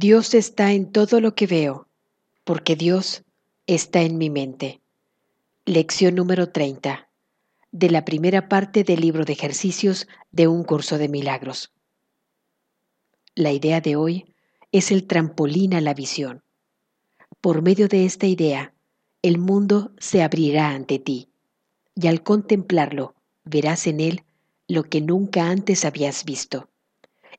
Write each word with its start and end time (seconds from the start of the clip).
Dios 0.00 0.32
está 0.32 0.72
en 0.72 0.90
todo 0.90 1.20
lo 1.20 1.34
que 1.34 1.46
veo, 1.46 1.86
porque 2.44 2.74
Dios 2.74 3.22
está 3.66 4.00
en 4.00 4.16
mi 4.16 4.30
mente. 4.30 4.80
Lección 5.66 6.14
número 6.14 6.48
30 6.48 7.10
de 7.70 7.90
la 7.90 8.06
primera 8.06 8.48
parte 8.48 8.82
del 8.82 9.02
libro 9.02 9.26
de 9.26 9.34
ejercicios 9.34 10.08
de 10.32 10.48
un 10.48 10.64
curso 10.64 10.96
de 10.96 11.10
milagros. 11.10 11.74
La 13.34 13.52
idea 13.52 13.82
de 13.82 13.96
hoy 13.96 14.34
es 14.72 14.90
el 14.90 15.06
trampolín 15.06 15.74
a 15.74 15.82
la 15.82 15.92
visión. 15.92 16.42
Por 17.42 17.60
medio 17.60 17.86
de 17.86 18.06
esta 18.06 18.26
idea, 18.26 18.72
el 19.20 19.36
mundo 19.36 19.92
se 19.98 20.22
abrirá 20.22 20.70
ante 20.70 20.98
ti, 20.98 21.28
y 21.94 22.06
al 22.06 22.22
contemplarlo 22.22 23.16
verás 23.44 23.86
en 23.86 24.00
él 24.00 24.24
lo 24.66 24.84
que 24.84 25.02
nunca 25.02 25.50
antes 25.50 25.84
habías 25.84 26.24
visto, 26.24 26.70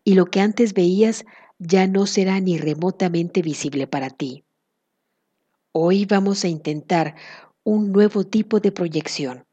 y 0.03 0.13
lo 0.13 0.27
que 0.27 0.41
antes 0.41 0.75
veías 0.75 1.25
ya 1.63 1.85
no 1.85 2.07
será 2.07 2.39
ni 2.39 2.57
remotamente 2.57 3.43
visible 3.43 3.85
para 3.85 4.09
ti. 4.09 4.43
Hoy 5.71 6.05
vamos 6.05 6.43
a 6.43 6.47
intentar 6.47 7.15
un 7.63 7.91
nuevo 7.91 8.23
tipo 8.25 8.59
de 8.59 8.71
proyección. 8.71 9.45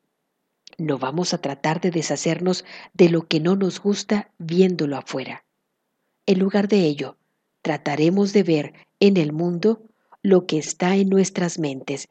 No 0.79 0.99
vamos 0.99 1.35
a 1.35 1.39
tratar 1.39 1.83
de 1.83 1.91
deshacernos 1.91 2.65
de 2.95 3.11
lo 3.11 3.29
que 3.29 3.41
no 3.41 3.57
nos 3.57 3.83
gusta 3.83 4.31
viéndolo 4.39 4.97
afuera. 4.97 5.45
En 6.25 6.39
lugar 6.39 6.69
de 6.69 6.81
ello, 6.87 7.19
trataremos 7.61 8.33
de 8.33 8.43
ver 8.43 8.73
en 9.01 9.19
el 9.19 9.35
mundo 9.35 9.83
lo 10.23 10.47
que 10.47 10.57
está 10.57 10.97
en 10.97 11.11
nuestras 11.11 11.59
mentes 11.59 12.09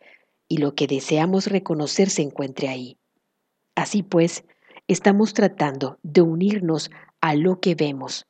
y 0.48 0.58
lo 0.58 0.76
que 0.76 0.86
deseamos 0.86 1.48
reconocer 1.48 2.12
se 2.12 2.22
encuentre 2.22 2.68
ahí. 2.68 2.98
Así 3.73 4.04
pues, 4.04 4.44
estamos 4.88 5.34
tratando 5.34 5.98
de 6.04 6.22
unirnos 6.22 6.92
a 7.20 7.34
lo 7.34 7.59
que 7.59 7.73
vemos, 7.73 8.28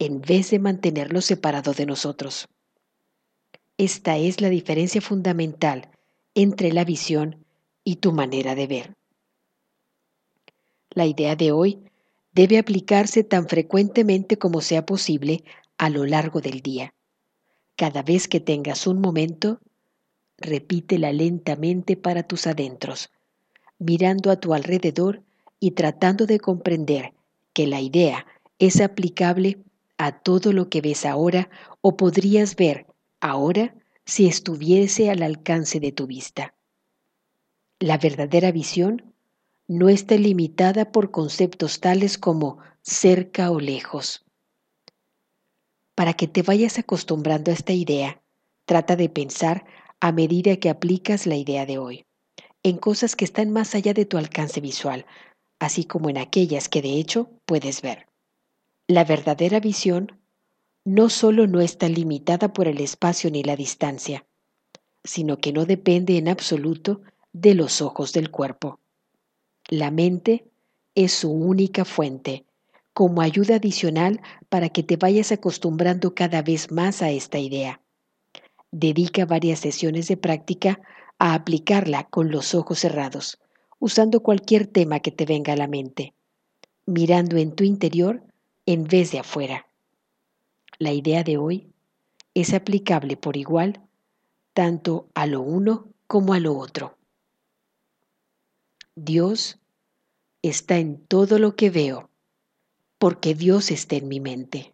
en 0.00 0.22
vez 0.22 0.50
de 0.50 0.58
mantenerlo 0.58 1.20
separado 1.20 1.74
de 1.74 1.86
nosotros. 1.86 2.48
Esta 3.76 4.16
es 4.16 4.40
la 4.40 4.48
diferencia 4.48 5.00
fundamental 5.00 5.90
entre 6.34 6.72
la 6.72 6.84
visión 6.84 7.44
y 7.84 7.96
tu 7.96 8.10
manera 8.10 8.54
de 8.54 8.66
ver. 8.66 8.96
La 10.90 11.06
idea 11.06 11.36
de 11.36 11.52
hoy 11.52 11.78
debe 12.32 12.58
aplicarse 12.58 13.24
tan 13.24 13.46
frecuentemente 13.46 14.38
como 14.38 14.62
sea 14.62 14.86
posible 14.86 15.44
a 15.76 15.90
lo 15.90 16.06
largo 16.06 16.40
del 16.40 16.62
día. 16.62 16.94
Cada 17.76 18.02
vez 18.02 18.26
que 18.26 18.40
tengas 18.40 18.86
un 18.86 19.00
momento, 19.00 19.60
repítela 20.38 21.12
lentamente 21.12 21.96
para 21.96 22.22
tus 22.22 22.46
adentros, 22.46 23.10
mirando 23.78 24.30
a 24.30 24.40
tu 24.40 24.54
alrededor 24.54 25.22
y 25.58 25.72
tratando 25.72 26.24
de 26.24 26.40
comprender 26.40 27.12
que 27.52 27.66
la 27.66 27.80
idea 27.82 28.26
es 28.58 28.80
aplicable 28.80 29.58
a 30.00 30.12
todo 30.12 30.54
lo 30.54 30.70
que 30.70 30.80
ves 30.80 31.04
ahora 31.04 31.50
o 31.82 31.94
podrías 31.98 32.56
ver 32.56 32.86
ahora 33.20 33.74
si 34.06 34.26
estuviese 34.26 35.10
al 35.10 35.22
alcance 35.22 35.78
de 35.78 35.92
tu 35.92 36.06
vista. 36.06 36.54
La 37.78 37.98
verdadera 37.98 38.50
visión 38.50 39.14
no 39.68 39.90
está 39.90 40.14
limitada 40.14 40.90
por 40.90 41.10
conceptos 41.10 41.80
tales 41.80 42.16
como 42.16 42.60
cerca 42.80 43.50
o 43.50 43.60
lejos. 43.60 44.24
Para 45.94 46.14
que 46.14 46.26
te 46.26 46.40
vayas 46.40 46.78
acostumbrando 46.78 47.50
a 47.50 47.54
esta 47.54 47.74
idea, 47.74 48.22
trata 48.64 48.96
de 48.96 49.10
pensar 49.10 49.66
a 50.00 50.12
medida 50.12 50.56
que 50.56 50.70
aplicas 50.70 51.26
la 51.26 51.36
idea 51.36 51.66
de 51.66 51.76
hoy, 51.76 52.06
en 52.62 52.78
cosas 52.78 53.16
que 53.16 53.26
están 53.26 53.50
más 53.50 53.74
allá 53.74 53.92
de 53.92 54.06
tu 54.06 54.16
alcance 54.16 54.62
visual, 54.62 55.04
así 55.58 55.84
como 55.84 56.08
en 56.08 56.16
aquellas 56.16 56.70
que 56.70 56.80
de 56.80 56.94
hecho 56.94 57.28
puedes 57.44 57.82
ver. 57.82 58.09
La 58.90 59.04
verdadera 59.04 59.60
visión 59.60 60.18
no 60.84 61.10
solo 61.10 61.46
no 61.46 61.60
está 61.60 61.88
limitada 61.88 62.52
por 62.52 62.66
el 62.66 62.80
espacio 62.80 63.30
ni 63.30 63.44
la 63.44 63.54
distancia, 63.54 64.26
sino 65.04 65.36
que 65.36 65.52
no 65.52 65.64
depende 65.64 66.18
en 66.18 66.26
absoluto 66.26 67.00
de 67.32 67.54
los 67.54 67.82
ojos 67.82 68.12
del 68.12 68.32
cuerpo. 68.32 68.80
La 69.68 69.92
mente 69.92 70.44
es 70.96 71.12
su 71.12 71.30
única 71.30 71.84
fuente, 71.84 72.46
como 72.92 73.22
ayuda 73.22 73.54
adicional 73.54 74.22
para 74.48 74.70
que 74.70 74.82
te 74.82 74.96
vayas 74.96 75.30
acostumbrando 75.30 76.16
cada 76.16 76.42
vez 76.42 76.72
más 76.72 77.00
a 77.00 77.12
esta 77.12 77.38
idea. 77.38 77.80
Dedica 78.72 79.24
varias 79.24 79.60
sesiones 79.60 80.08
de 80.08 80.16
práctica 80.16 80.80
a 81.20 81.34
aplicarla 81.34 82.08
con 82.08 82.32
los 82.32 82.56
ojos 82.56 82.80
cerrados, 82.80 83.38
usando 83.78 84.18
cualquier 84.18 84.66
tema 84.66 84.98
que 84.98 85.12
te 85.12 85.26
venga 85.26 85.52
a 85.52 85.56
la 85.56 85.68
mente, 85.68 86.12
mirando 86.86 87.36
en 87.36 87.54
tu 87.54 87.62
interior 87.62 88.24
en 88.72 88.84
vez 88.84 89.10
de 89.10 89.18
afuera. 89.18 89.66
La 90.78 90.92
idea 90.92 91.24
de 91.24 91.38
hoy 91.38 91.72
es 92.34 92.54
aplicable 92.54 93.16
por 93.16 93.36
igual 93.36 93.80
tanto 94.52 95.08
a 95.12 95.26
lo 95.26 95.40
uno 95.40 95.88
como 96.06 96.34
a 96.34 96.38
lo 96.38 96.56
otro. 96.56 96.96
Dios 98.94 99.58
está 100.42 100.78
en 100.78 101.04
todo 101.04 101.40
lo 101.40 101.56
que 101.56 101.70
veo, 101.70 102.10
porque 102.98 103.34
Dios 103.34 103.72
está 103.72 103.96
en 103.96 104.06
mi 104.06 104.20
mente. 104.20 104.72